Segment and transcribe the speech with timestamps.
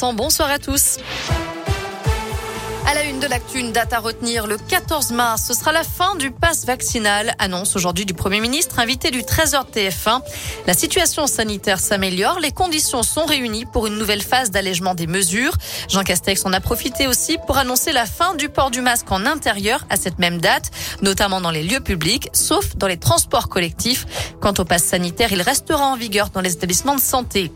[0.00, 0.96] Bonsoir à tous.
[2.86, 5.84] À la une de l'actu, une date à retenir, le 14 mars, ce sera la
[5.84, 10.22] fin du pass vaccinal, annonce aujourd'hui du Premier ministre, invité du 13h TF1.
[10.66, 15.52] La situation sanitaire s'améliore, les conditions sont réunies pour une nouvelle phase d'allègement des mesures.
[15.88, 19.26] Jean Castex en a profité aussi pour annoncer la fin du port du masque en
[19.26, 20.70] intérieur à cette même date,
[21.02, 24.06] notamment dans les lieux publics, sauf dans les transports collectifs.
[24.40, 27.52] Quant au pass sanitaire, il restera en vigueur dans les établissements de santé.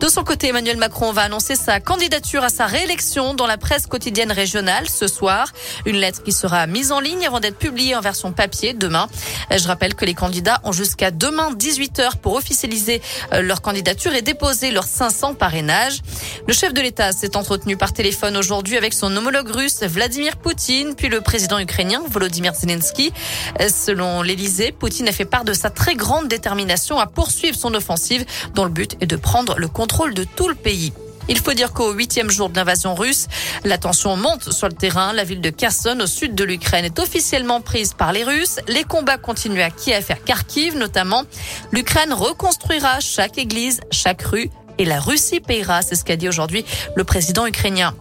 [0.00, 3.86] De son côté, Emmanuel Macron va annoncer sa candidature à sa réélection dans la presse
[3.86, 5.48] quotidienne régionale ce soir.
[5.86, 9.08] Une lettre qui sera mise en ligne avant d'être publiée en version papier demain.
[9.50, 13.00] Je rappelle que les candidats ont jusqu'à demain 18h pour officialiser
[13.32, 16.02] euh, leur candidature et déposer leurs 500 parrainages.
[16.46, 20.94] Le chef de l'État s'est entretenu par téléphone aujourd'hui avec son homologue russe Vladimir Poutine,
[20.94, 23.12] puis le président ukrainien Volodymyr Zelensky.
[23.60, 27.72] Euh, selon l'Élysée, Poutine a fait part de sa très grande détermination à poursuivre son
[27.72, 30.92] offensive dont le but est de prendre le contrôle de tout le pays.
[31.28, 33.26] Il faut dire qu'au huitième jour de l'invasion russe,
[33.64, 35.12] la tension monte sur le terrain.
[35.12, 38.60] La ville de Kherson, au sud de l'Ukraine, est officiellement prise par les Russes.
[38.68, 41.24] Les combats continuent à Kiev et à Kharkiv, notamment.
[41.72, 45.82] L'Ukraine reconstruira chaque église, chaque rue, et la Russie payera.
[45.82, 46.64] C'est ce qu'a dit aujourd'hui
[46.94, 47.94] le président ukrainien.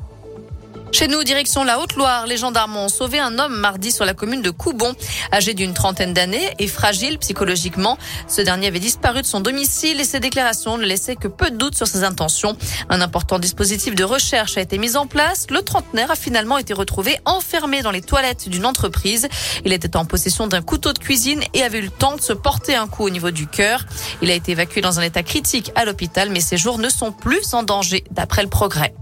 [0.95, 4.41] Chez nous, direction la Haute-Loire, les gendarmes ont sauvé un homme mardi sur la commune
[4.41, 4.95] de Coubon,
[5.33, 7.97] âgé d'une trentaine d'années et fragile psychologiquement.
[8.29, 11.57] Ce dernier avait disparu de son domicile et ses déclarations ne laissaient que peu de
[11.57, 12.55] doute sur ses intentions.
[12.87, 15.47] Un important dispositif de recherche a été mis en place.
[15.49, 19.27] Le trentenaire a finalement été retrouvé enfermé dans les toilettes d'une entreprise.
[19.65, 22.31] Il était en possession d'un couteau de cuisine et avait eu le temps de se
[22.31, 23.83] porter un coup au niveau du cœur.
[24.21, 27.11] Il a été évacué dans un état critique à l'hôpital, mais ses jours ne sont
[27.11, 28.93] plus en danger d'après le progrès.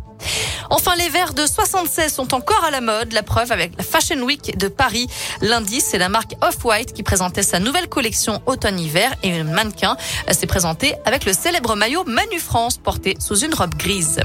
[0.76, 3.14] Enfin, les verres de 76 sont encore à la mode.
[3.14, 5.08] La preuve avec la Fashion Week de Paris.
[5.40, 9.96] Lundi, c'est la marque Off-White qui présentait sa nouvelle collection automne-hiver et un mannequin
[10.32, 14.22] s'est présenté avec le célèbre maillot Manu France porté sous une robe grise.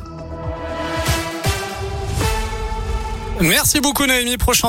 [3.41, 4.37] Merci beaucoup Naomi.
[4.37, 4.67] Prochain